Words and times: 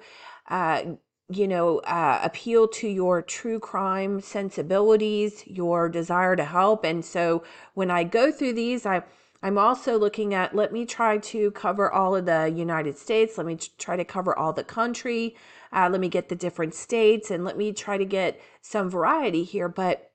uh, 0.49 0.83
you 1.29 1.47
know, 1.47 1.79
uh, 1.79 2.19
appeal 2.23 2.67
to 2.67 2.87
your 2.87 3.21
true 3.21 3.59
crime 3.59 4.19
sensibilities, 4.21 5.43
your 5.47 5.89
desire 5.89 6.35
to 6.35 6.45
help. 6.45 6.83
And 6.83 7.03
so 7.03 7.43
when 7.73 7.89
I 7.89 8.03
go 8.03 8.31
through 8.31 8.53
these, 8.53 8.85
I 8.85 9.03
I'm 9.43 9.57
also 9.57 9.99
looking 9.99 10.33
at 10.33 10.55
let 10.55 10.71
me 10.71 10.85
try 10.85 11.17
to 11.17 11.51
cover 11.51 11.91
all 11.91 12.15
of 12.15 12.25
the 12.25 12.51
United 12.55 12.97
States. 12.97 13.37
Let 13.37 13.45
me 13.45 13.57
try 13.77 13.97
to 13.97 14.05
cover 14.05 14.37
all 14.37 14.53
the 14.53 14.63
country. 14.63 15.35
Uh, 15.73 15.89
let 15.91 15.99
me 15.99 16.07
get 16.07 16.29
the 16.29 16.35
different 16.35 16.73
states 16.73 17.29
and 17.29 17.43
let 17.43 17.57
me 17.57 17.73
try 17.73 17.97
to 17.97 18.05
get 18.05 18.39
some 18.61 18.89
variety 18.89 19.43
here. 19.43 19.67
But 19.67 20.11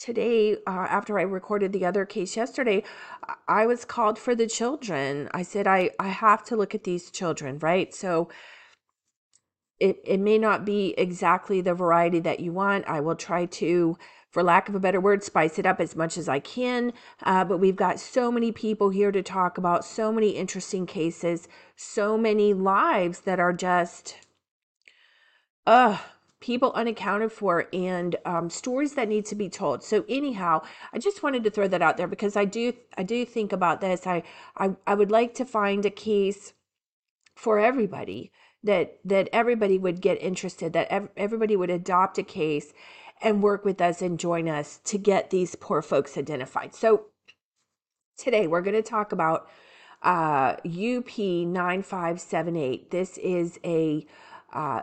today, 0.00 0.54
uh, 0.66 0.86
after 0.90 1.20
I 1.20 1.22
recorded 1.22 1.72
the 1.72 1.84
other 1.86 2.04
case 2.04 2.36
yesterday, 2.36 2.82
I 3.46 3.66
was 3.66 3.84
called 3.84 4.18
for 4.18 4.34
the 4.34 4.48
children. 4.48 5.28
I 5.32 5.44
said, 5.44 5.68
I, 5.68 5.90
I 6.00 6.08
have 6.08 6.42
to 6.46 6.56
look 6.56 6.74
at 6.74 6.82
these 6.82 7.12
children, 7.12 7.60
right? 7.60 7.94
So 7.94 8.28
it, 9.82 10.00
it 10.04 10.20
may 10.20 10.38
not 10.38 10.64
be 10.64 10.94
exactly 10.96 11.60
the 11.60 11.74
variety 11.74 12.20
that 12.20 12.38
you 12.38 12.52
want. 12.52 12.86
I 12.86 13.00
will 13.00 13.16
try 13.16 13.46
to, 13.46 13.98
for 14.30 14.44
lack 14.44 14.68
of 14.68 14.76
a 14.76 14.80
better 14.80 15.00
word, 15.00 15.24
spice 15.24 15.58
it 15.58 15.66
up 15.66 15.80
as 15.80 15.96
much 15.96 16.16
as 16.16 16.28
I 16.28 16.38
can. 16.38 16.92
Uh, 17.24 17.44
but 17.44 17.58
we've 17.58 17.74
got 17.74 17.98
so 17.98 18.30
many 18.30 18.52
people 18.52 18.90
here 18.90 19.10
to 19.10 19.24
talk 19.24 19.58
about, 19.58 19.84
so 19.84 20.12
many 20.12 20.30
interesting 20.30 20.86
cases, 20.86 21.48
so 21.74 22.16
many 22.16 22.54
lives 22.54 23.22
that 23.22 23.40
are 23.40 23.52
just, 23.52 24.18
ugh 25.66 25.98
people 26.38 26.72
unaccounted 26.72 27.30
for 27.30 27.68
and 27.72 28.16
um, 28.24 28.50
stories 28.50 28.94
that 28.94 29.08
need 29.08 29.24
to 29.24 29.36
be 29.36 29.48
told 29.48 29.84
so 29.84 30.04
anyhow 30.08 30.60
i 30.92 30.98
just 30.98 31.22
wanted 31.22 31.44
to 31.44 31.50
throw 31.50 31.68
that 31.68 31.80
out 31.80 31.96
there 31.96 32.08
because 32.08 32.34
i 32.34 32.44
do 32.44 32.72
i 32.98 33.02
do 33.04 33.24
think 33.24 33.52
about 33.52 33.80
this 33.80 34.08
i 34.08 34.20
i, 34.56 34.74
I 34.84 34.94
would 34.94 35.12
like 35.12 35.34
to 35.34 35.44
find 35.44 35.86
a 35.86 35.90
case 35.90 36.52
for 37.36 37.60
everybody 37.60 38.32
that 38.64 38.98
that 39.04 39.28
everybody 39.32 39.78
would 39.78 40.00
get 40.00 40.22
interested 40.22 40.72
that 40.72 40.88
ev- 40.88 41.10
everybody 41.16 41.56
would 41.56 41.70
adopt 41.70 42.18
a 42.18 42.22
case 42.22 42.72
and 43.20 43.42
work 43.42 43.64
with 43.64 43.80
us 43.80 44.02
and 44.02 44.18
join 44.18 44.48
us 44.48 44.80
to 44.84 44.98
get 44.98 45.30
these 45.30 45.54
poor 45.54 45.82
folks 45.82 46.16
identified 46.16 46.74
so 46.74 47.06
today 48.16 48.46
we're 48.46 48.62
going 48.62 48.74
to 48.74 48.82
talk 48.82 49.12
about 49.12 49.48
uh, 50.02 50.56
up 50.56 50.66
9578 50.66 52.90
this 52.90 53.18
is 53.18 53.58
a 53.64 54.06
uh, 54.52 54.82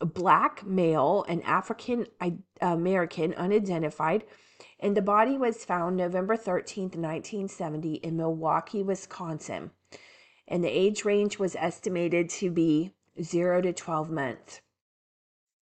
black 0.00 0.66
male, 0.66 1.24
an 1.28 1.42
African 1.42 2.06
American, 2.60 3.34
unidentified, 3.34 4.24
and 4.78 4.96
the 4.96 5.02
body 5.02 5.36
was 5.36 5.64
found 5.64 5.96
November 5.96 6.36
13th, 6.36 6.96
1970, 6.96 7.94
in 7.96 8.16
Milwaukee, 8.16 8.82
Wisconsin. 8.82 9.70
And 10.48 10.64
the 10.64 10.68
age 10.68 11.04
range 11.04 11.38
was 11.38 11.54
estimated 11.56 12.28
to 12.30 12.50
be 12.50 12.94
0 13.22 13.62
to 13.62 13.72
12 13.72 14.10
months. 14.10 14.60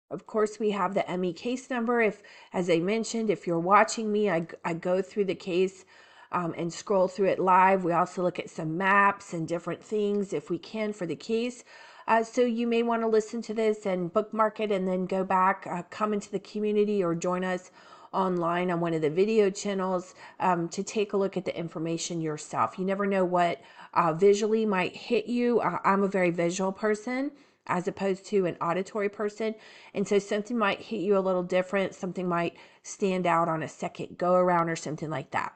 Of 0.09 0.27
course, 0.27 0.59
we 0.59 0.71
have 0.71 0.93
the 0.93 1.17
ME 1.17 1.33
case 1.33 1.69
number. 1.69 1.99
If, 2.01 2.21
as 2.53 2.69
I 2.69 2.79
mentioned, 2.79 3.29
if 3.29 3.47
you're 3.47 3.59
watching 3.59 4.11
me, 4.11 4.29
I, 4.29 4.47
I 4.63 4.73
go 4.73 5.01
through 5.01 5.25
the 5.25 5.35
case 5.35 5.85
um, 6.31 6.53
and 6.57 6.71
scroll 6.71 7.07
through 7.07 7.29
it 7.29 7.39
live. 7.39 7.83
We 7.83 7.93
also 7.93 8.21
look 8.21 8.39
at 8.39 8.49
some 8.49 8.77
maps 8.77 9.33
and 9.33 9.47
different 9.47 9.83
things 9.83 10.33
if 10.33 10.49
we 10.49 10.57
can 10.57 10.93
for 10.93 11.05
the 11.05 11.15
case. 11.15 11.63
Uh, 12.07 12.23
so 12.23 12.41
you 12.41 12.67
may 12.67 12.83
want 12.83 13.01
to 13.01 13.07
listen 13.07 13.41
to 13.43 13.53
this 13.53 13.85
and 13.85 14.11
bookmark 14.11 14.59
it 14.59 14.71
and 14.71 14.87
then 14.87 15.05
go 15.05 15.23
back, 15.23 15.65
uh, 15.69 15.83
come 15.89 16.13
into 16.13 16.29
the 16.29 16.39
community 16.39 17.03
or 17.03 17.15
join 17.15 17.43
us 17.43 17.71
online 18.13 18.71
on 18.71 18.79
one 18.79 18.93
of 18.93 19.01
the 19.01 19.09
video 19.09 19.49
channels 19.49 20.15
um, 20.39 20.69
to 20.69 20.83
take 20.83 21.13
a 21.13 21.17
look 21.17 21.37
at 21.37 21.45
the 21.45 21.57
information 21.57 22.21
yourself. 22.21 22.77
You 22.77 22.85
never 22.85 23.05
know 23.05 23.25
what 23.25 23.61
uh, 23.93 24.13
visually 24.13 24.65
might 24.65 24.95
hit 24.95 25.25
you. 25.25 25.59
Uh, 25.59 25.79
I'm 25.83 26.03
a 26.03 26.07
very 26.07 26.31
visual 26.31 26.71
person 26.71 27.31
as 27.67 27.87
opposed 27.87 28.25
to 28.25 28.45
an 28.45 28.57
auditory 28.61 29.09
person. 29.09 29.55
And 29.93 30.07
so 30.07 30.19
something 30.19 30.57
might 30.57 30.81
hit 30.81 31.01
you 31.01 31.17
a 31.17 31.19
little 31.19 31.43
different, 31.43 31.95
something 31.95 32.27
might 32.27 32.55
stand 32.81 33.25
out 33.25 33.47
on 33.47 33.63
a 33.63 33.67
second 33.67 34.17
go 34.17 34.33
around 34.33 34.69
or 34.69 34.75
something 34.75 35.09
like 35.09 35.31
that. 35.31 35.53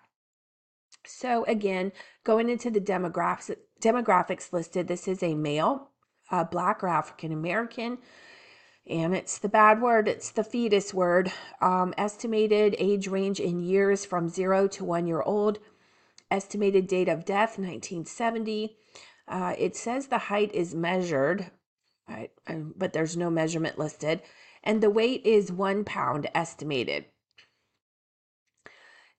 So 1.06 1.44
again, 1.46 1.92
going 2.24 2.50
into 2.50 2.70
the 2.70 2.82
demographics 2.82 3.56
demographics 3.82 4.52
listed, 4.52 4.88
this 4.88 5.08
is 5.08 5.22
a 5.22 5.36
male 5.36 5.90
uh, 6.32 6.44
black 6.44 6.84
or 6.84 6.88
African 6.88 7.32
American. 7.32 8.00
And 8.90 9.14
it's 9.14 9.38
the 9.38 9.50
bad 9.50 9.82
word, 9.82 10.08
it's 10.08 10.32
the 10.32 10.44
fetus 10.44 10.94
word. 10.94 11.32
Um, 11.62 11.94
estimated 11.98 12.76
age 12.80 13.08
range 13.08 13.40
in 13.40 13.60
years 13.60 14.06
from 14.06 14.30
zero 14.30 14.68
to 14.70 14.86
one 14.86 15.08
year 15.08 15.22
old. 15.22 15.60
Estimated 16.32 16.88
date 16.88 17.10
of 17.10 17.26
death 17.26 17.58
1970. 17.58 18.78
Uh, 19.28 19.56
it 19.58 19.76
says 19.76 20.08
the 20.08 20.18
height 20.18 20.54
is 20.54 20.74
measured, 20.74 21.52
but 22.78 22.94
there's 22.94 23.18
no 23.18 23.30
measurement 23.30 23.78
listed. 23.78 24.22
And 24.64 24.82
the 24.82 24.90
weight 24.90 25.26
is 25.26 25.52
one 25.52 25.84
pound 25.84 26.30
estimated. 26.34 27.06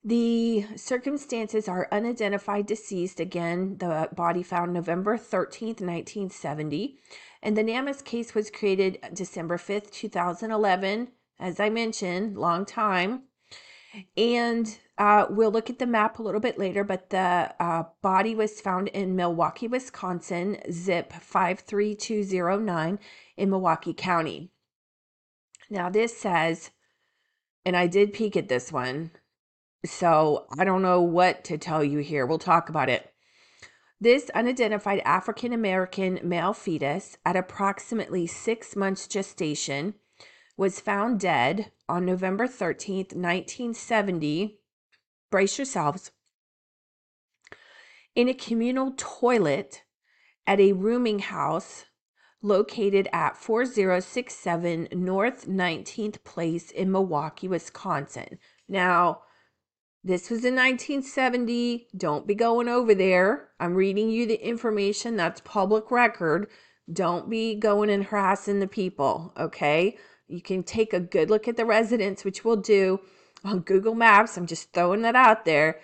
The 0.04 0.64
circumstances 0.76 1.68
are 1.68 1.88
unidentified 1.90 2.66
deceased. 2.66 3.20
Again, 3.20 3.78
the 3.78 4.08
body 4.14 4.42
found 4.42 4.72
November 4.72 5.18
13th, 5.18 5.80
1970. 5.80 6.98
And 7.42 7.56
the 7.56 7.62
NamUs 7.62 8.02
case 8.02 8.34
was 8.34 8.50
created 8.50 8.98
December 9.12 9.56
5th, 9.56 9.90
2011. 9.90 11.08
As 11.40 11.60
I 11.60 11.70
mentioned, 11.70 12.36
long 12.36 12.66
time. 12.66 13.22
And 14.16 14.78
uh, 14.98 15.26
we'll 15.30 15.52
look 15.52 15.70
at 15.70 15.78
the 15.78 15.86
map 15.86 16.18
a 16.18 16.22
little 16.22 16.40
bit 16.40 16.58
later, 16.58 16.84
but 16.84 17.10
the 17.10 17.54
uh, 17.60 17.84
body 18.02 18.34
was 18.34 18.60
found 18.60 18.88
in 18.88 19.16
Milwaukee, 19.16 19.68
Wisconsin, 19.68 20.58
zip 20.70 21.12
53209 21.12 22.98
in 23.36 23.50
Milwaukee 23.50 23.94
County. 23.94 24.50
Now, 25.70 25.88
this 25.88 26.16
says, 26.16 26.70
and 27.64 27.76
I 27.76 27.86
did 27.86 28.12
peek 28.12 28.36
at 28.36 28.48
this 28.48 28.72
one, 28.72 29.12
so 29.84 30.46
I 30.58 30.64
don't 30.64 30.82
know 30.82 31.00
what 31.00 31.44
to 31.44 31.58
tell 31.58 31.84
you 31.84 31.98
here. 31.98 32.26
We'll 32.26 32.38
talk 32.38 32.68
about 32.68 32.88
it. 32.88 33.12
This 34.00 34.30
unidentified 34.30 35.00
African 35.04 35.52
American 35.52 36.20
male 36.22 36.52
fetus 36.52 37.16
at 37.26 37.34
approximately 37.34 38.28
six 38.28 38.76
months 38.76 39.08
gestation 39.08 39.94
was 40.56 40.78
found 40.78 41.18
dead 41.18 41.72
on 41.88 42.04
November 42.04 42.46
13th, 42.46 43.14
1970. 43.14 44.60
Brace 45.30 45.58
yourselves. 45.58 46.12
In 48.14 48.28
a 48.28 48.34
communal 48.34 48.94
toilet 48.96 49.82
at 50.46 50.60
a 50.60 50.72
rooming 50.72 51.18
house 51.18 51.86
located 52.40 53.08
at 53.12 53.36
4067 53.36 54.88
North 54.92 55.48
19th 55.48 56.22
Place 56.22 56.70
in 56.70 56.92
Milwaukee, 56.92 57.48
Wisconsin. 57.48 58.38
Now, 58.68 59.22
this 60.04 60.30
was 60.30 60.44
in 60.44 60.54
1970. 60.54 61.88
Don't 61.96 62.26
be 62.26 62.34
going 62.34 62.68
over 62.68 62.94
there. 62.94 63.48
I'm 63.58 63.74
reading 63.74 64.10
you 64.10 64.26
the 64.26 64.46
information 64.46 65.16
that's 65.16 65.40
public 65.40 65.90
record. 65.90 66.48
Don't 66.90 67.28
be 67.28 67.54
going 67.54 67.90
and 67.90 68.04
harassing 68.04 68.60
the 68.60 68.68
people, 68.68 69.32
okay? 69.38 69.98
You 70.28 70.40
can 70.40 70.62
take 70.62 70.92
a 70.92 71.00
good 71.00 71.30
look 71.30 71.48
at 71.48 71.56
the 71.56 71.66
residents, 71.66 72.24
which 72.24 72.44
we'll 72.44 72.56
do 72.56 73.00
on 73.44 73.60
Google 73.60 73.94
Maps. 73.94 74.36
I'm 74.36 74.46
just 74.46 74.72
throwing 74.72 75.02
that 75.02 75.16
out 75.16 75.44
there. 75.44 75.80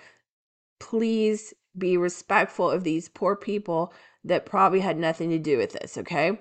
Please 0.78 1.52
be 1.76 1.96
respectful 1.96 2.70
of 2.70 2.84
these 2.84 3.08
poor 3.08 3.34
people 3.34 3.92
that 4.22 4.46
probably 4.46 4.80
had 4.80 4.96
nothing 4.96 5.30
to 5.30 5.38
do 5.38 5.58
with 5.58 5.72
this, 5.72 5.98
okay? 5.98 6.38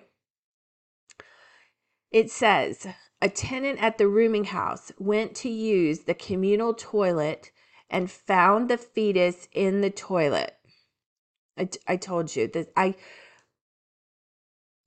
It 2.12 2.30
says 2.30 2.88
a 3.22 3.30
tenant 3.30 3.82
at 3.82 3.98
the 3.98 4.08
rooming 4.08 4.46
house 4.46 4.92
went 5.00 5.36
to 5.38 5.50
use 5.50 6.02
the 6.02 6.14
communal 6.14 6.74
toilet 6.74 7.52
and 7.94 8.12
found 8.12 8.70
the 8.70 8.78
fetus 8.78 9.48
in 9.54 9.82
the 9.82 9.92
toilet. 9.92 10.58
I, 11.58 11.70
I 11.88 11.98
told 11.98 12.36
you 12.36 12.50
that 12.50 12.74
I 12.76 12.96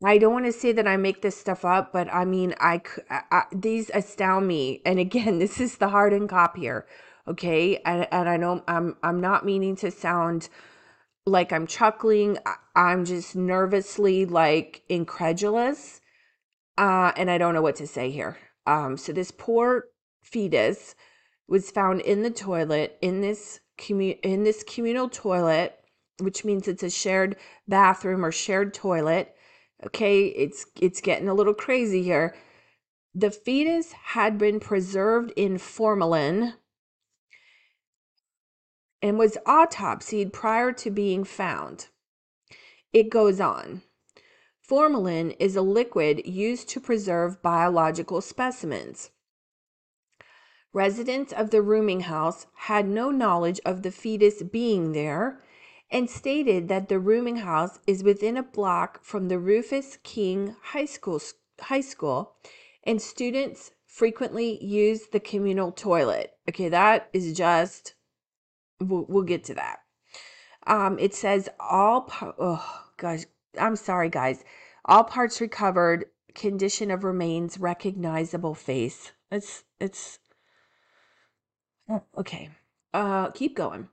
I 0.05 0.19
don't 0.19 0.35
want 0.35 0.45
to 0.45 0.53
say 0.53 0.73
that 0.73 0.87
I 0.87 0.99
make 0.99 1.23
this 1.23 1.39
stuff 1.39 1.65
up, 1.65 1.93
but 1.93 2.13
I 2.13 2.27
mean 2.27 2.55
I, 2.61 2.83
I 3.11 3.45
these 3.53 3.91
astound 3.95 4.47
me. 4.47 4.83
And 4.85 4.99
again, 4.99 5.39
this 5.41 5.61
is 5.61 5.79
the 5.79 5.89
hardened 5.89 6.29
cop 6.29 6.57
here, 6.59 6.87
okay? 7.29 7.79
And 7.87 8.09
and 8.13 8.29
I 8.29 8.37
know 8.37 8.65
I'm 8.69 8.97
I'm 9.03 9.21
not 9.21 9.47
meaning 9.47 9.77
to 9.77 9.91
sound 9.91 10.51
like 11.27 11.53
I'm 11.53 11.67
chuckling. 11.67 12.39
I'm 12.75 13.07
just 13.07 13.37
nervously 13.37 14.27
like 14.27 14.83
incredulous 14.89 16.03
uh, 16.79 17.13
and 17.17 17.31
I 17.31 17.39
don't 17.39 17.55
know 17.55 17.63
what 17.63 17.77
to 17.77 17.87
say 17.87 18.11
here. 18.11 18.39
Um, 18.67 18.97
so 18.97 19.13
this 19.13 19.31
poor 19.31 19.87
fetus 20.23 20.95
was 21.49 21.71
found 21.71 22.01
in 22.01 22.23
the 22.23 22.31
toilet 22.31 22.99
in 23.01 23.21
this 23.21 23.61
commu- 23.79 24.19
in 24.23 24.45
this 24.45 24.65
communal 24.65 25.09
toilet, 25.09 25.79
which 26.19 26.45
means 26.45 26.69
it's 26.69 26.83
a 26.83 26.91
shared 26.91 27.37
bathroom 27.69 28.25
or 28.25 28.33
shared 28.33 28.75
toilet. 28.75 29.35
Okay, 29.85 30.27
it's 30.27 30.67
it's 30.81 31.01
getting 31.01 31.29
a 31.29 31.35
little 31.35 31.55
crazy 31.55 32.03
here. 32.03 32.35
The 33.15 33.31
fetus 33.31 33.93
had 33.93 34.39
been 34.39 34.61
preserved 34.61 35.33
in 35.37 35.59
formalin 35.59 36.55
and 39.03 39.19
was 39.19 39.39
autopsied 39.47 40.33
prior 40.33 40.73
to 40.73 40.91
being 40.91 41.25
found. 41.25 41.89
It 42.93 43.11
goes 43.11 43.41
on. 43.41 43.83
Formalin 44.61 45.37
is 45.39 45.55
a 45.55 45.63
liquid 45.63 46.27
used 46.27 46.69
to 46.71 46.81
preserve 46.81 47.41
biological 47.41 48.21
specimens. 48.21 49.11
Residents 50.77 51.33
of 51.33 51.53
the 51.53 51.63
rooming 51.63 52.01
house 52.01 52.49
had 52.53 52.87
no 52.87 53.11
knowledge 53.11 53.59
of 53.65 53.81
the 53.83 53.91
fetus 53.91 54.43
being 54.43 54.93
there 54.93 55.43
and 55.91 56.11
stated 56.11 56.69
that 56.69 56.91
the 56.91 56.99
rooming 56.99 57.37
house 57.37 57.79
is 57.87 58.03
within 58.03 58.37
a 58.37 58.43
block 58.43 59.03
from 59.03 59.29
the 59.29 59.39
Rufus 59.39 59.97
King 60.03 60.55
High 60.61 60.85
School, 60.85 61.19
high 61.63 61.81
school 61.81 62.35
and 62.85 63.01
students 63.01 63.71
frequently 63.87 64.63
use 64.63 65.07
the 65.13 65.19
communal 65.19 65.73
toilet. 65.73 66.35
Okay, 66.47 66.69
that 66.69 67.09
is 67.15 67.33
just, 67.33 67.95
we'll, 68.79 69.07
we'll 69.09 69.23
get 69.23 69.45
to 69.45 69.55
that. 69.55 69.79
Um, 70.67 70.99
it 70.99 71.15
says 71.15 71.49
all, 71.59 72.13
oh 72.39 72.83
gosh, 72.99 73.23
I'm 73.59 73.77
sorry, 73.77 74.11
guys. 74.11 74.45
All 74.85 75.05
parts 75.05 75.41
recovered. 75.41 76.05
Condition 76.35 76.91
of 76.91 77.03
remains 77.03 77.59
recognizable 77.59 78.55
face. 78.55 79.13
It's 79.31 79.65
it's 79.81 80.19
oh, 81.89 82.03
okay. 82.17 82.51
Uh, 82.93 83.31
keep 83.31 83.57
going. 83.57 83.89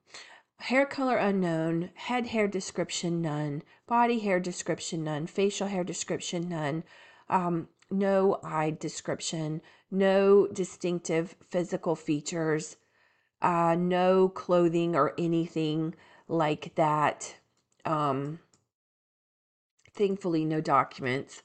Hair 0.57 0.85
color 0.87 1.17
unknown. 1.17 1.89
Head 1.95 2.27
hair 2.27 2.47
description 2.47 3.21
none. 3.21 3.63
Body 3.87 4.19
hair 4.19 4.39
description 4.39 5.03
none. 5.03 5.27
Facial 5.27 5.67
hair 5.67 5.83
description 5.83 6.47
none. 6.47 6.83
Um, 7.29 7.67
no 7.91 8.39
eye 8.43 8.75
description. 8.79 9.61
No 9.91 10.47
distinctive 10.47 11.35
physical 11.49 11.95
features. 11.95 12.77
Uh, 13.41 13.75
no 13.77 14.29
clothing 14.29 14.95
or 14.95 15.13
anything 15.17 15.95
like 16.27 16.73
that. 16.75 17.35
Um, 17.83 18.39
thankfully 19.93 20.45
no 20.45 20.61
documents. 20.61 21.43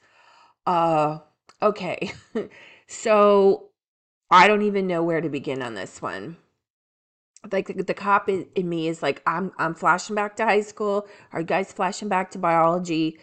Uh 0.65 1.19
okay. 1.61 2.11
so 2.87 3.68
I 4.31 4.47
don't 4.47 4.61
even 4.61 4.87
know 4.87 5.03
where 5.03 5.21
to 5.21 5.29
begin 5.29 5.61
on 5.61 5.73
this 5.73 6.01
one. 6.01 6.37
Like 7.51 7.67
the, 7.67 7.83
the 7.83 7.93
cop 7.93 8.29
in, 8.29 8.47
in 8.55 8.67
me 8.67 8.87
is 8.87 9.01
like 9.01 9.21
I'm 9.25 9.51
I'm 9.57 9.73
flashing 9.73 10.15
back 10.15 10.35
to 10.37 10.45
high 10.45 10.61
school. 10.61 11.07
Are 11.31 11.39
you 11.39 11.45
guys 11.45 11.71
flashing 11.71 12.09
back 12.09 12.31
to 12.31 12.37
biology, 12.37 13.17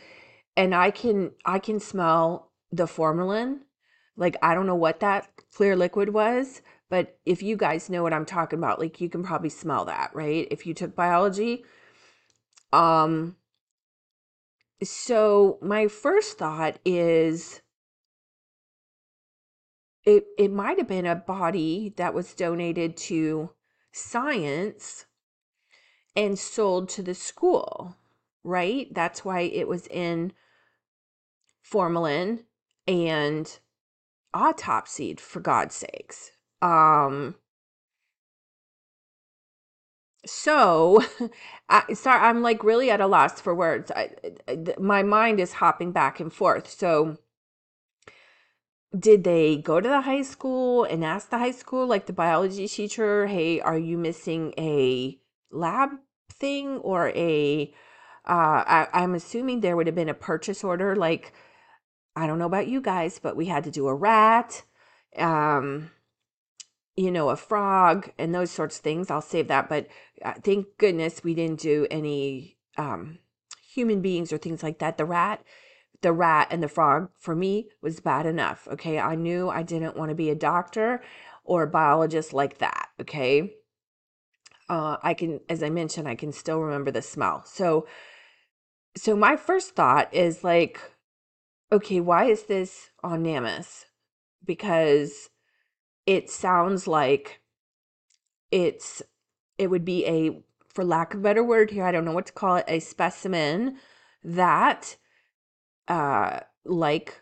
and 0.56 0.74
I 0.74 0.90
can 0.90 1.32
I 1.44 1.58
can 1.58 1.80
smell 1.80 2.50
the 2.72 2.86
formalin. 2.86 3.60
Like 4.16 4.36
I 4.42 4.54
don't 4.54 4.66
know 4.66 4.74
what 4.74 5.00
that 5.00 5.28
clear 5.52 5.76
liquid 5.76 6.10
was, 6.10 6.62
but 6.88 7.18
if 7.26 7.42
you 7.42 7.56
guys 7.56 7.90
know 7.90 8.02
what 8.02 8.14
I'm 8.14 8.26
talking 8.26 8.58
about, 8.58 8.80
like 8.80 9.00
you 9.00 9.08
can 9.10 9.22
probably 9.22 9.50
smell 9.50 9.84
that, 9.84 10.10
right? 10.14 10.48
If 10.50 10.66
you 10.66 10.74
took 10.74 10.94
biology. 10.94 11.64
Um 12.72 13.36
so 14.82 15.58
my 15.62 15.88
first 15.88 16.38
thought 16.38 16.78
is 16.84 17.60
it 20.06 20.26
it 20.38 20.52
might 20.52 20.78
have 20.78 20.88
been 20.88 21.06
a 21.06 21.16
body 21.16 21.92
that 21.96 22.14
was 22.14 22.32
donated 22.34 22.96
to 22.96 23.50
science 23.92 25.06
and 26.14 26.38
sold 26.38 26.88
to 26.90 27.02
the 27.02 27.14
school, 27.14 27.96
right? 28.44 28.92
That's 28.94 29.24
why 29.24 29.40
it 29.40 29.68
was 29.68 29.86
in 29.88 30.32
formalin 31.62 32.44
and 32.86 33.58
autopsied 34.34 35.20
for 35.20 35.40
God's 35.40 35.74
sakes. 35.74 36.30
Um 36.62 37.34
so 40.26 41.02
I, 41.68 41.92
sorry 41.94 42.20
i'm 42.20 42.42
like 42.42 42.64
really 42.64 42.90
at 42.90 43.00
a 43.00 43.06
loss 43.06 43.40
for 43.40 43.54
words 43.54 43.90
I, 43.94 44.10
I, 44.48 44.74
my 44.78 45.02
mind 45.04 45.40
is 45.40 45.52
hopping 45.54 45.92
back 45.92 46.18
and 46.20 46.32
forth 46.32 46.68
so 46.68 47.16
did 48.96 49.24
they 49.24 49.56
go 49.56 49.80
to 49.80 49.88
the 49.88 50.02
high 50.02 50.22
school 50.22 50.84
and 50.84 51.04
ask 51.04 51.30
the 51.30 51.38
high 51.38 51.50
school 51.50 51.86
like 51.86 52.06
the 52.06 52.12
biology 52.12 52.68
teacher 52.68 53.26
hey 53.26 53.60
are 53.60 53.78
you 53.78 53.98
missing 53.98 54.52
a 54.58 55.18
lab 55.50 55.90
thing 56.32 56.78
or 56.78 57.08
a 57.10 57.72
uh, 58.28 58.64
I, 58.66 58.88
i'm 58.92 59.14
assuming 59.14 59.60
there 59.60 59.76
would 59.76 59.86
have 59.86 59.96
been 59.96 60.08
a 60.08 60.14
purchase 60.14 60.62
order 60.64 60.94
like 60.96 61.32
i 62.14 62.26
don't 62.26 62.38
know 62.38 62.46
about 62.46 62.68
you 62.68 62.80
guys 62.80 63.18
but 63.18 63.36
we 63.36 63.46
had 63.46 63.64
to 63.64 63.70
do 63.70 63.88
a 63.88 63.94
rat 63.94 64.62
um 65.18 65.90
you 66.96 67.10
know, 67.10 67.28
a 67.28 67.36
frog 67.36 68.10
and 68.18 68.34
those 68.34 68.50
sorts 68.50 68.76
of 68.76 68.82
things. 68.82 69.10
I'll 69.10 69.20
save 69.20 69.48
that. 69.48 69.68
But 69.68 69.86
uh, 70.24 70.34
thank 70.42 70.66
goodness 70.78 71.22
we 71.22 71.34
didn't 71.34 71.60
do 71.60 71.86
any 71.90 72.56
um, 72.78 73.18
human 73.62 74.00
beings 74.00 74.32
or 74.32 74.38
things 74.38 74.62
like 74.62 74.78
that. 74.78 74.96
The 74.96 75.04
rat, 75.04 75.44
the 76.06 76.12
rat 76.12 76.46
and 76.52 76.62
the 76.62 76.68
frog 76.68 77.10
for 77.18 77.34
me 77.34 77.68
was 77.82 77.98
bad 77.98 78.26
enough. 78.26 78.68
Okay. 78.70 79.00
I 79.00 79.16
knew 79.16 79.48
I 79.50 79.64
didn't 79.64 79.96
want 79.96 80.10
to 80.10 80.14
be 80.14 80.30
a 80.30 80.36
doctor 80.36 81.02
or 81.44 81.64
a 81.64 81.66
biologist 81.66 82.32
like 82.32 82.58
that. 82.58 82.90
Okay. 83.00 83.54
Uh, 84.68 84.98
I 85.02 85.14
can, 85.14 85.40
as 85.48 85.64
I 85.64 85.70
mentioned, 85.70 86.06
I 86.06 86.14
can 86.14 86.30
still 86.30 86.60
remember 86.60 86.92
the 86.92 87.02
smell. 87.02 87.42
So, 87.44 87.88
so 88.96 89.16
my 89.16 89.34
first 89.34 89.74
thought 89.74 90.14
is 90.14 90.44
like, 90.44 90.80
okay, 91.72 91.98
why 91.98 92.26
is 92.26 92.44
this 92.44 92.90
on 93.02 93.24
NamUs? 93.24 93.86
Because 94.44 95.30
it 96.06 96.30
sounds 96.30 96.86
like 96.86 97.40
it's 98.52 99.02
it 99.58 99.70
would 99.70 99.84
be 99.84 100.06
a 100.06 100.40
for 100.68 100.84
lack 100.84 101.14
of 101.14 101.20
a 101.20 101.22
better 101.24 101.42
word 101.42 101.72
here 101.72 101.82
i 101.82 101.90
don't 101.90 102.04
know 102.04 102.12
what 102.12 102.26
to 102.26 102.32
call 102.32 102.54
it 102.54 102.64
a 102.68 102.78
specimen 102.78 103.76
that 104.22 104.96
uh 105.88 106.40
like 106.64 107.20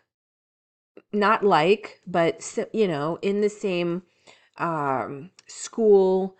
not 1.12 1.44
like 1.44 2.00
but 2.06 2.59
you 2.73 2.88
know 2.88 3.18
in 3.23 3.40
the 3.40 3.49
same 3.49 4.02
um 4.59 5.30
school 5.47 6.37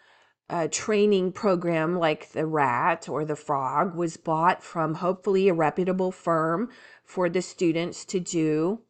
uh, 0.51 0.69
training 0.71 1.33
program 1.33 1.99
like 1.99 2.31
the 2.33 2.45
rat 2.45 3.09
or 3.09 3.25
the 3.25 3.35
frog 3.35 3.95
was 3.95 4.19
bought 4.19 4.63
from 4.63 4.95
hopefully 4.95 5.49
a 5.49 5.55
reputable 5.55 6.13
firm 6.13 6.69
for 7.03 7.31
the 7.31 7.41
students 7.41 8.05
to 8.05 8.21
do 8.21 8.81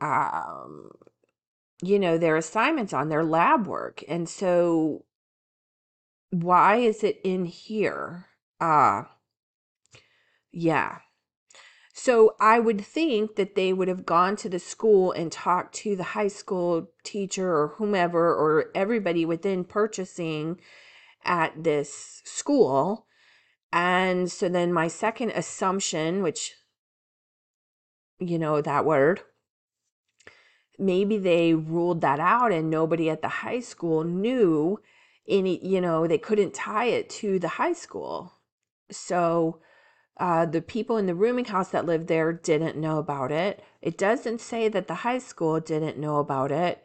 um, 0.00 0.90
you 1.82 1.98
know, 1.98 2.18
their 2.18 2.36
assignments 2.36 2.92
on 2.92 3.08
their 3.08 3.24
lab 3.24 3.66
work. 3.66 4.02
And 4.08 4.28
so 4.28 5.04
why 6.30 6.76
is 6.76 7.04
it 7.04 7.20
in 7.24 7.44
here? 7.44 8.26
Uh, 8.60 9.04
yeah. 10.52 10.98
So 12.00 12.36
I 12.38 12.60
would 12.60 12.80
think 12.80 13.34
that 13.34 13.56
they 13.56 13.72
would 13.72 13.88
have 13.88 14.06
gone 14.06 14.36
to 14.36 14.48
the 14.48 14.60
school 14.60 15.10
and 15.10 15.32
talked 15.32 15.74
to 15.78 15.96
the 15.96 16.04
high 16.04 16.28
school 16.28 16.92
teacher 17.02 17.52
or 17.52 17.74
whomever 17.76 18.32
or 18.32 18.70
everybody 18.72 19.24
within 19.24 19.64
purchasing 19.64 20.60
at 21.24 21.64
this 21.64 22.22
school. 22.24 23.08
And 23.72 24.30
so 24.30 24.48
then 24.48 24.72
my 24.72 24.86
second 24.86 25.32
assumption, 25.32 26.22
which, 26.22 26.54
you 28.20 28.38
know, 28.38 28.62
that 28.62 28.84
word, 28.84 29.22
maybe 30.78 31.18
they 31.18 31.52
ruled 31.52 32.00
that 32.02 32.20
out 32.20 32.52
and 32.52 32.70
nobody 32.70 33.10
at 33.10 33.22
the 33.22 33.28
high 33.28 33.60
school 33.60 34.04
knew 34.04 34.80
any, 35.26 35.58
you 35.66 35.80
know, 35.80 36.06
they 36.06 36.18
couldn't 36.18 36.54
tie 36.54 36.86
it 36.86 37.10
to 37.10 37.40
the 37.40 37.48
high 37.48 37.72
school. 37.72 38.34
So 38.88 39.58
uh, 40.18 40.46
the 40.46 40.60
people 40.60 40.96
in 40.96 41.06
the 41.06 41.14
rooming 41.14 41.44
house 41.44 41.68
that 41.70 41.86
lived 41.86 42.08
there 42.08 42.32
didn't 42.32 42.76
know 42.76 42.98
about 42.98 43.30
it. 43.30 43.62
It 43.80 43.96
doesn't 43.96 44.40
say 44.40 44.68
that 44.68 44.88
the 44.88 44.96
high 44.96 45.18
school 45.18 45.60
didn't 45.60 45.98
know 45.98 46.18
about 46.18 46.50
it. 46.50 46.84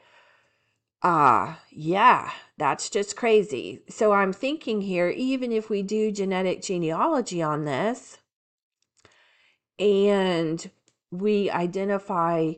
Ah, 1.02 1.58
uh, 1.58 1.60
yeah, 1.70 2.32
that's 2.58 2.90
just 2.90 3.18
crazy. 3.18 3.82
So 3.90 4.14
I'm 4.14 4.32
thinking 4.32 4.82
here, 4.82 5.10
even 5.10 5.52
if 5.52 5.70
we 5.70 5.82
do 5.82 6.12
genetic 6.12 6.62
genealogy 6.62 7.42
on 7.42 7.66
this 7.66 8.20
and 9.78 10.70
we 11.12 11.50
identify 11.50 12.54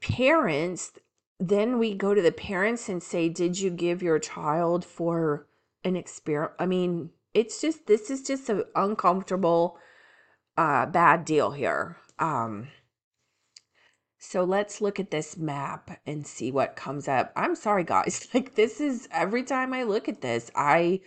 parents, 0.00 0.92
then 1.38 1.78
we 1.78 1.94
go 1.94 2.14
to 2.14 2.22
the 2.22 2.32
parents 2.32 2.88
and 2.88 3.02
say, 3.02 3.28
Did 3.28 3.60
you 3.60 3.70
give 3.70 4.02
your 4.02 4.18
child 4.18 4.84
for 4.84 5.46
an 5.84 5.94
experiment? 5.94 6.54
I 6.58 6.66
mean, 6.66 7.10
it's 7.36 7.60
just 7.60 7.86
this 7.86 8.10
is 8.10 8.22
just 8.22 8.48
an 8.48 8.64
uncomfortable 8.74 9.78
uh 10.56 10.86
bad 10.86 11.26
deal 11.26 11.50
here. 11.50 11.98
Um 12.18 12.68
so 14.18 14.42
let's 14.42 14.80
look 14.80 14.98
at 14.98 15.10
this 15.10 15.36
map 15.36 16.00
and 16.06 16.26
see 16.26 16.50
what 16.50 16.76
comes 16.76 17.06
up. 17.06 17.32
I'm 17.36 17.54
sorry 17.54 17.84
guys. 17.84 18.26
Like 18.34 18.54
this 18.54 18.80
is 18.80 19.06
every 19.12 19.42
time 19.42 19.74
i 19.74 19.82
look 19.82 20.08
at 20.08 20.22
this 20.22 20.50
i 20.56 21.00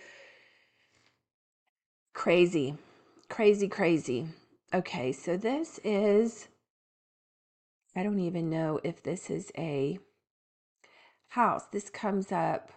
crazy. 2.14 2.76
Crazy 3.28 3.68
crazy. 3.68 4.28
Okay 4.72 5.12
so 5.12 5.36
this 5.36 5.80
is 5.84 6.48
i 7.96 8.04
don't 8.04 8.20
even 8.20 8.52
know 8.52 8.80
if 8.84 9.02
this 9.02 9.32
is 9.32 9.52
a 9.58 9.98
house. 11.30 11.66
This 11.72 11.90
comes 11.90 12.32
up 12.32 12.72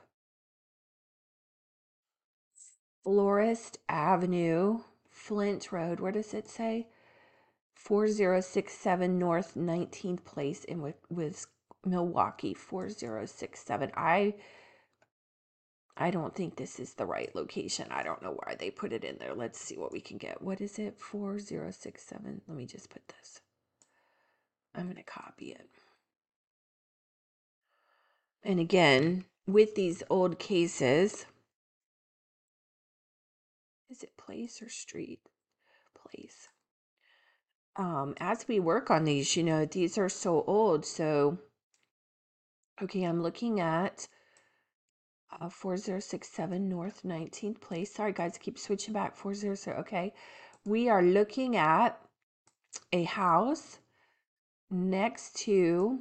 Florist 3.02 3.78
Avenue, 3.88 4.80
Flint 5.10 5.72
Road. 5.72 6.00
Where 6.00 6.12
does 6.12 6.34
it 6.34 6.48
say? 6.48 6.88
4067 7.74 9.18
North 9.18 9.54
19th 9.56 10.24
Place 10.24 10.64
in 10.64 10.82
with, 10.82 10.96
with 11.10 11.46
Milwaukee 11.84 12.54
4067. 12.54 13.90
I 13.96 14.34
I 15.96 16.10
don't 16.10 16.34
think 16.34 16.56
this 16.56 16.80
is 16.80 16.94
the 16.94 17.04
right 17.04 17.34
location. 17.34 17.86
I 17.90 18.02
don't 18.02 18.22
know 18.22 18.32
why 18.42 18.54
they 18.54 18.70
put 18.70 18.92
it 18.92 19.04
in 19.04 19.18
there. 19.18 19.34
Let's 19.34 19.60
see 19.60 19.76
what 19.76 19.92
we 19.92 20.00
can 20.00 20.16
get. 20.16 20.40
What 20.40 20.60
is 20.60 20.78
it? 20.78 20.98
4067. 20.98 22.40
Let 22.48 22.56
me 22.56 22.64
just 22.64 22.88
put 22.88 23.06
this. 23.08 23.40
I'm 24.74 24.84
going 24.84 24.96
to 24.96 25.02
copy 25.02 25.52
it. 25.52 25.68
And 28.42 28.58
again, 28.58 29.26
with 29.46 29.74
these 29.74 30.02
old 30.08 30.38
cases, 30.38 31.26
is 33.92 34.02
it 34.02 34.16
place 34.16 34.62
or 34.62 34.70
street? 34.70 35.20
Place. 35.94 36.48
Um, 37.76 38.14
as 38.18 38.48
we 38.48 38.58
work 38.58 38.90
on 38.90 39.04
these, 39.04 39.36
you 39.36 39.44
know, 39.44 39.66
these 39.66 39.98
are 39.98 40.08
so 40.08 40.42
old. 40.46 40.86
So, 40.86 41.38
okay, 42.82 43.04
I'm 43.04 43.22
looking 43.22 43.60
at 43.60 44.08
uh, 45.40 45.50
4067 45.50 46.68
North 46.68 47.02
19th 47.04 47.60
Place. 47.60 47.94
Sorry, 47.94 48.12
guys, 48.12 48.38
keep 48.38 48.58
switching 48.58 48.94
back. 48.94 49.14
400. 49.14 49.78
Okay. 49.80 50.12
We 50.64 50.88
are 50.88 51.02
looking 51.02 51.56
at 51.56 52.00
a 52.92 53.04
house 53.04 53.78
next 54.70 55.36
to 55.44 56.00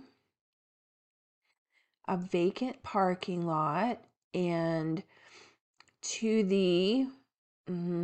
a 2.08 2.16
vacant 2.16 2.84
parking 2.84 3.46
lot 3.46 4.00
and 4.34 5.04
to 6.02 6.44
the 6.44 7.08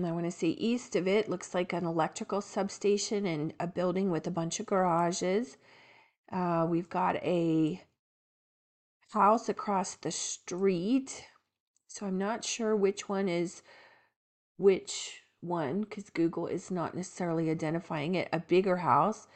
I 0.05 0.11
want 0.11 0.25
to 0.25 0.31
say 0.31 0.49
east 0.49 0.95
of 0.95 1.07
it 1.07 1.29
looks 1.29 1.53
like 1.53 1.73
an 1.73 1.85
electrical 1.85 2.41
substation 2.41 3.25
and 3.25 3.53
a 3.59 3.67
building 3.67 4.11
with 4.11 4.25
a 4.27 4.31
bunch 4.31 4.59
of 4.59 4.65
garages. 4.65 5.57
Uh, 6.31 6.65
we've 6.69 6.89
got 6.89 7.15
a 7.17 7.81
house 9.11 9.49
across 9.49 9.95
the 9.95 10.11
street. 10.11 11.25
So 11.87 12.05
I'm 12.05 12.17
not 12.17 12.43
sure 12.43 12.75
which 12.75 13.09
one 13.09 13.27
is 13.27 13.61
which 14.57 15.23
one 15.41 15.81
because 15.81 16.09
Google 16.09 16.47
is 16.47 16.71
not 16.71 16.95
necessarily 16.95 17.49
identifying 17.49 18.15
it. 18.15 18.29
A 18.31 18.39
bigger 18.39 18.77
house. 18.77 19.27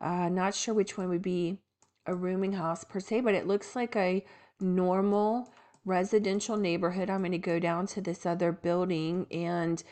Uh, 0.00 0.28
not 0.28 0.54
sure 0.54 0.74
which 0.74 0.98
one 0.98 1.08
would 1.08 1.22
be 1.22 1.58
a 2.06 2.14
rooming 2.14 2.54
house 2.54 2.84
per 2.84 3.00
se, 3.00 3.20
but 3.20 3.34
it 3.34 3.46
looks 3.46 3.76
like 3.76 3.94
a 3.94 4.24
normal 4.60 5.52
residential 5.84 6.56
neighborhood. 6.56 7.10
I'm 7.10 7.20
going 7.20 7.32
to 7.32 7.38
go 7.38 7.58
down 7.58 7.86
to 7.88 8.00
this 8.00 8.24
other 8.24 8.52
building 8.52 9.26
and 9.30 9.82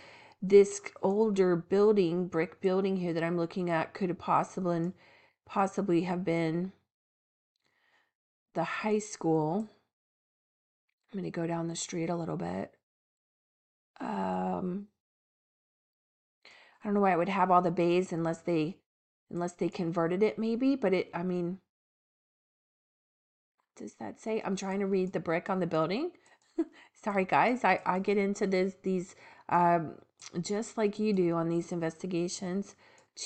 this 0.42 0.80
older 1.02 1.56
building, 1.56 2.26
brick 2.28 2.60
building 2.60 2.96
here 2.96 3.12
that 3.12 3.24
I'm 3.24 3.36
looking 3.36 3.70
at 3.70 3.94
could 3.94 4.08
have 4.08 4.18
possibly 4.18 4.92
possibly 5.46 6.02
have 6.02 6.24
been 6.24 6.72
the 8.54 8.64
high 8.64 8.98
school. 8.98 9.68
I'm 11.12 11.20
going 11.20 11.24
to 11.24 11.30
go 11.30 11.46
down 11.46 11.68
the 11.68 11.76
street 11.76 12.08
a 12.08 12.16
little 12.16 12.36
bit. 12.36 12.72
Um 14.00 14.86
I 16.82 16.88
don't 16.88 16.94
know 16.94 17.00
why 17.00 17.12
it 17.12 17.18
would 17.18 17.28
have 17.28 17.50
all 17.50 17.60
the 17.60 17.70
bays 17.70 18.12
unless 18.12 18.40
they 18.40 18.78
unless 19.30 19.52
they 19.52 19.68
converted 19.68 20.22
it 20.22 20.38
maybe, 20.38 20.76
but 20.76 20.94
it 20.94 21.10
I 21.12 21.22
mean 21.22 21.58
does 23.80 23.94
that 23.94 24.20
say? 24.20 24.42
I'm 24.44 24.56
trying 24.56 24.80
to 24.80 24.86
read 24.86 25.12
the 25.12 25.20
brick 25.20 25.50
on 25.50 25.58
the 25.58 25.66
building. 25.66 26.10
Sorry, 27.02 27.24
guys. 27.24 27.64
I, 27.64 27.80
I 27.86 27.98
get 27.98 28.18
into 28.18 28.46
this 28.46 28.74
these 28.82 29.16
um, 29.48 29.94
just 30.40 30.76
like 30.76 30.98
you 30.98 31.12
do 31.12 31.34
on 31.34 31.48
these 31.48 31.72
investigations 31.72 32.76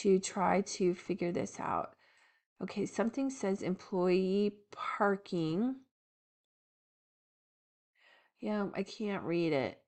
to 0.00 0.18
try 0.18 0.62
to 0.62 0.94
figure 0.94 1.32
this 1.32 1.58
out. 1.58 1.94
Okay, 2.62 2.86
something 2.86 3.30
says 3.30 3.62
employee 3.62 4.54
parking. 4.70 5.76
Yeah, 8.40 8.68
I 8.74 8.84
can't 8.84 9.24
read 9.24 9.52
it. 9.52 9.80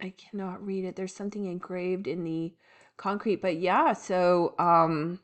I 0.00 0.14
cannot 0.16 0.64
read 0.64 0.84
it. 0.84 0.96
There's 0.96 1.14
something 1.14 1.46
engraved 1.46 2.06
in 2.06 2.24
the 2.24 2.54
concrete, 2.96 3.42
but 3.42 3.56
yeah, 3.56 3.92
so 3.94 4.54
um 4.58 5.20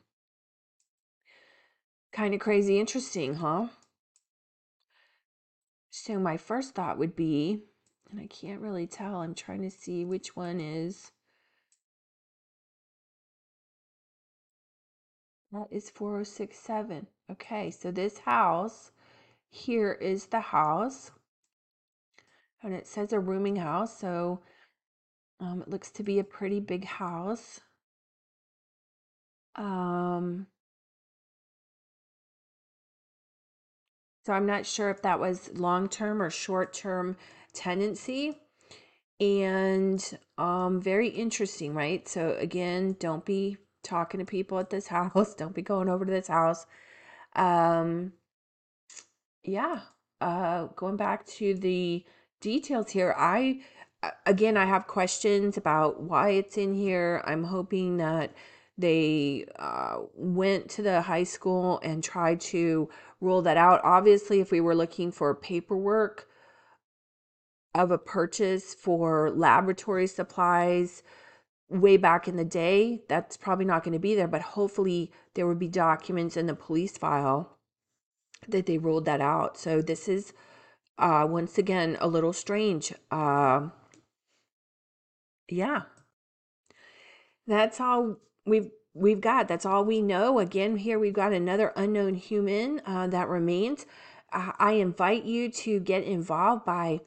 Kind 2.11 2.33
of 2.33 2.39
crazy 2.39 2.79
interesting, 2.79 3.35
huh? 3.35 3.67
So 5.91 6.19
my 6.19 6.37
first 6.37 6.73
thought 6.73 6.97
would 6.97 7.15
be, 7.15 7.63
and 8.09 8.19
I 8.19 8.27
can't 8.27 8.61
really 8.61 8.87
tell, 8.87 9.17
I'm 9.17 9.35
trying 9.35 9.61
to 9.61 9.69
see 9.69 10.05
which 10.05 10.35
one 10.35 10.59
is. 10.59 11.11
That 15.51 15.67
is 15.71 15.89
4067. 15.89 17.07
Okay, 17.31 17.71
so 17.71 17.91
this 17.91 18.19
house 18.19 18.91
here 19.49 19.93
is 19.93 20.27
the 20.27 20.39
house. 20.39 21.11
And 22.61 22.73
it 22.73 22.87
says 22.87 23.13
a 23.13 23.19
rooming 23.19 23.55
house, 23.55 23.97
so 23.97 24.41
um, 25.39 25.61
it 25.61 25.69
looks 25.69 25.91
to 25.91 26.03
be 26.03 26.19
a 26.19 26.23
pretty 26.23 26.59
big 26.59 26.85
house. 26.85 27.61
Um, 29.55 30.47
So 34.29 34.35
I'm 34.35 34.45
not 34.45 34.67
sure 34.67 34.91
if 34.91 35.01
that 35.01 35.19
was 35.19 35.49
long 35.55 35.89
term 35.89 36.21
or 36.21 36.29
short 36.29 36.71
term 36.71 37.17
tenancy. 37.51 38.37
And 39.19 39.99
um, 40.37 40.79
very 40.79 41.07
interesting, 41.07 41.73
right? 41.73 42.07
So 42.07 42.35
again, 42.37 42.95
don't 42.99 43.25
be 43.25 43.57
talking 43.81 44.19
to 44.19 44.27
people 44.27 44.59
at 44.59 44.69
this 44.69 44.85
house. 44.95 45.33
Don't 45.33 45.55
be 45.55 45.63
going 45.63 45.89
over 45.89 46.05
to 46.05 46.11
this 46.11 46.27
house. 46.27 46.67
Um, 47.35 48.13
yeah. 49.43 49.79
Uh, 50.21 50.67
going 50.75 50.95
back 50.95 51.25
to 51.39 51.55
the 51.55 52.05
details 52.39 52.91
here, 52.91 53.15
I 53.17 53.61
again 54.27 54.57
I 54.57 54.65
have 54.65 54.85
questions 54.85 55.57
about 55.57 56.03
why 56.03 56.29
it's 56.29 56.55
in 56.55 56.75
here. 56.75 57.23
I'm 57.25 57.45
hoping 57.45 57.97
that 57.97 58.35
they 58.77 59.45
uh, 59.57 59.97
went 60.15 60.69
to 60.69 60.81
the 60.81 61.01
high 61.01 61.23
school 61.23 61.79
and 61.83 62.03
tried 62.03 62.39
to 62.39 62.89
rule 63.21 63.41
that 63.41 63.57
out. 63.57 63.81
Obviously, 63.83 64.39
if 64.39 64.51
we 64.51 64.61
were 64.61 64.75
looking 64.75 65.11
for 65.11 65.33
paperwork 65.35 66.27
of 67.75 67.91
a 67.91 67.97
purchase 67.97 68.73
for 68.73 69.29
laboratory 69.29 70.07
supplies, 70.07 71.03
way 71.69 71.97
back 71.97 72.27
in 72.27 72.35
the 72.35 72.45
day, 72.45 73.03
that's 73.07 73.37
probably 73.37 73.65
not 73.65 73.83
going 73.83 73.93
to 73.93 73.99
be 73.99 74.15
there, 74.15 74.27
but 74.27 74.41
hopefully 74.41 75.11
there 75.35 75.47
would 75.47 75.59
be 75.59 75.67
documents 75.67 76.35
in 76.35 76.47
the 76.47 76.55
police 76.55 76.97
file 76.97 77.57
that 78.47 78.65
they 78.65 78.77
ruled 78.77 79.05
that 79.05 79.21
out. 79.21 79.57
So 79.57 79.81
this 79.81 80.07
is 80.07 80.33
uh, 80.97 81.27
once 81.29 81.57
again 81.57 81.97
a 81.99 82.07
little 82.07 82.33
strange. 82.33 82.93
Uh, 83.11 83.69
yeah, 85.47 85.83
that's 87.47 87.79
all 87.79 88.17
we've 88.45 88.69
we've 88.93 89.21
got. 89.21 89.47
That's 89.47 89.65
all 89.65 89.85
we 89.85 90.01
know. 90.01 90.39
Again, 90.39 90.77
here 90.77 90.99
we've 90.99 91.13
got 91.13 91.33
another 91.33 91.73
unknown 91.75 92.15
human 92.15 92.81
uh, 92.85 93.07
that 93.07 93.27
remains. 93.27 93.85
I 94.31 94.73
invite 94.73 95.23
you 95.23 95.49
to 95.51 95.79
get 95.79 96.03
involved 96.03 96.63
by 96.63 97.01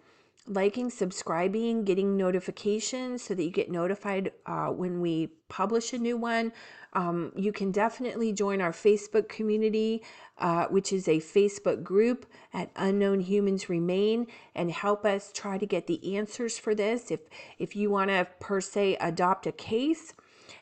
liking, 0.47 0.91
subscribing, 0.91 1.85
getting 1.85 2.17
notifications 2.17 3.23
so 3.23 3.35
that 3.35 3.45
you 3.45 3.51
get 3.51 3.71
notified 3.71 4.33
uh, 4.47 4.67
when 4.67 5.01
we 5.01 5.29
publish 5.49 5.93
a 5.93 5.99
new 5.99 6.17
one. 6.17 6.53
Um, 6.95 7.33
you 7.37 7.53
can 7.53 7.71
definitely 7.71 8.33
join 8.33 8.61
our 8.61 8.73
Facebook 8.73 9.29
community, 9.29 10.03
uh, 10.39 10.67
which 10.67 10.93
is 10.93 11.09
a 11.09 11.21
Facebook 11.21 11.83
group 11.83 12.27
at 12.53 12.71
Unknown 12.77 13.21
Humans 13.21 13.69
Remain, 13.69 14.27
and 14.55 14.71
help 14.71 15.07
us 15.07 15.31
try 15.33 15.57
to 15.59 15.65
get 15.65 15.87
the 15.87 16.17
answers 16.17 16.59
for 16.59 16.75
this. 16.75 17.11
If 17.11 17.21
if 17.59 17.75
you 17.77 17.89
want 17.91 18.11
to 18.11 18.27
per 18.41 18.61
se 18.61 18.97
adopt 19.01 19.47
a 19.47 19.53
case 19.53 20.13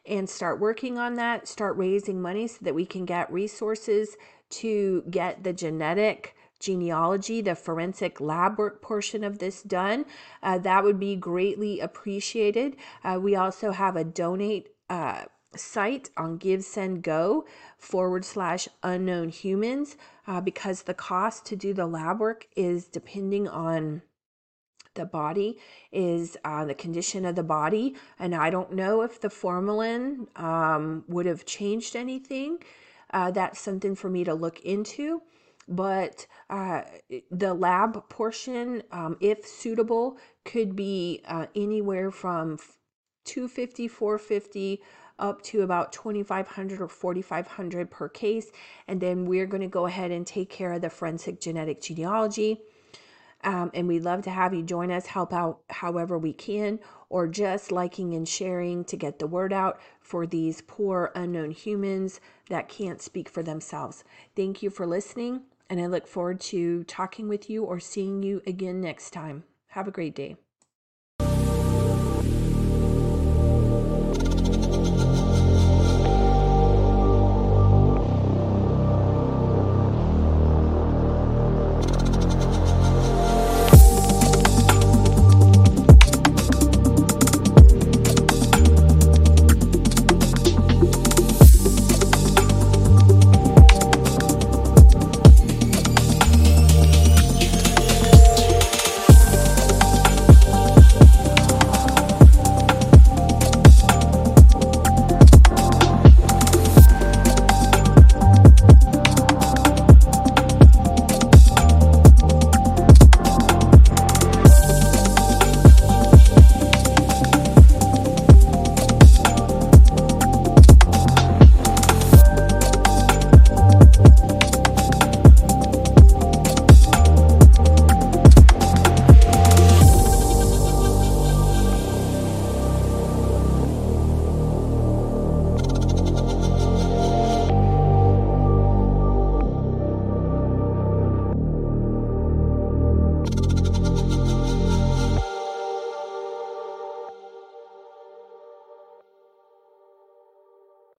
and 0.06 0.28
start 0.28 0.58
working 0.58 0.98
on 0.98 1.14
that, 1.14 1.46
start 1.46 1.76
raising 1.76 2.20
money 2.20 2.46
so 2.46 2.58
that 2.62 2.74
we 2.74 2.86
can 2.86 3.04
get 3.04 3.32
resources 3.32 4.16
to 4.50 5.04
get 5.10 5.44
the 5.44 5.52
genetic 5.52 6.34
genealogy, 6.58 7.40
the 7.40 7.54
forensic 7.54 8.20
lab 8.20 8.58
work 8.58 8.82
portion 8.82 9.24
of 9.24 9.38
this 9.38 9.62
done, 9.62 10.04
uh, 10.42 10.58
that 10.58 10.84
would 10.84 11.00
be 11.00 11.16
greatly 11.16 11.80
appreciated. 11.80 12.76
Uh, 13.02 13.18
we 13.20 13.34
also 13.34 13.72
have 13.72 13.96
a 13.96 14.04
donate 14.04 14.68
uh, 14.90 15.24
site 15.56 16.10
on 16.16 16.38
GiveSendGo 16.38 17.42
forward 17.78 18.24
slash 18.24 18.68
unknown 18.82 19.30
humans 19.30 19.96
uh, 20.26 20.40
because 20.40 20.82
the 20.82 20.94
cost 20.94 21.44
to 21.46 21.56
do 21.56 21.72
the 21.74 21.86
lab 21.86 22.20
work 22.20 22.46
is 22.56 22.86
depending 22.86 23.48
on 23.48 24.02
the 24.94 25.04
body 25.04 25.58
is 25.92 26.36
uh, 26.44 26.64
the 26.64 26.74
condition 26.74 27.24
of 27.24 27.34
the 27.36 27.42
body 27.42 27.94
and 28.18 28.34
i 28.34 28.50
don't 28.50 28.72
know 28.72 29.02
if 29.02 29.20
the 29.20 29.30
formalin 29.30 30.26
um, 30.36 31.04
would 31.08 31.26
have 31.26 31.44
changed 31.44 31.96
anything 31.96 32.58
uh, 33.12 33.30
that's 33.30 33.60
something 33.60 33.94
for 33.94 34.08
me 34.08 34.24
to 34.24 34.34
look 34.34 34.60
into 34.60 35.22
but 35.70 36.26
uh, 36.50 36.82
the 37.30 37.54
lab 37.54 38.08
portion, 38.08 38.82
um, 38.90 39.16
if 39.20 39.46
suitable, 39.46 40.18
could 40.44 40.74
be 40.74 41.22
uh, 41.28 41.46
anywhere 41.54 42.10
from 42.10 42.58
250, 43.24 43.86
450 43.86 44.82
up 45.20 45.42
to 45.42 45.62
about 45.62 45.92
2500 45.92 46.80
or 46.80 46.88
4500 46.88 47.90
per 47.90 48.08
case. 48.08 48.50
And 48.88 49.00
then 49.00 49.26
we're 49.26 49.46
going 49.46 49.60
to 49.60 49.68
go 49.68 49.86
ahead 49.86 50.10
and 50.10 50.26
take 50.26 50.50
care 50.50 50.72
of 50.72 50.80
the 50.80 50.90
forensic 50.90 51.40
genetic 51.40 51.80
genealogy. 51.80 52.60
Um, 53.42 53.70
and 53.72 53.88
we'd 53.88 54.04
love 54.04 54.22
to 54.22 54.30
have 54.30 54.52
you 54.52 54.62
join 54.62 54.90
us, 54.90 55.06
help 55.06 55.32
out 55.32 55.60
however 55.70 56.18
we 56.18 56.32
can, 56.32 56.78
or 57.08 57.26
just 57.26 57.72
liking 57.72 58.14
and 58.14 58.28
sharing 58.28 58.84
to 58.84 58.96
get 58.96 59.18
the 59.18 59.26
word 59.26 59.52
out 59.52 59.80
for 60.00 60.26
these 60.26 60.60
poor 60.60 61.10
unknown 61.14 61.50
humans 61.50 62.20
that 62.50 62.68
can't 62.68 63.00
speak 63.00 63.28
for 63.28 63.42
themselves. 63.42 64.04
Thank 64.36 64.62
you 64.62 64.68
for 64.68 64.86
listening 64.86 65.42
and 65.70 65.80
I 65.80 65.86
look 65.86 66.06
forward 66.08 66.40
to 66.40 66.82
talking 66.84 67.28
with 67.28 67.48
you 67.48 67.64
or 67.64 67.78
seeing 67.78 68.22
you 68.24 68.42
again 68.46 68.80
next 68.80 69.12
time. 69.12 69.44
Have 69.68 69.86
a 69.86 69.92
great 69.92 70.16
day. 70.16 70.36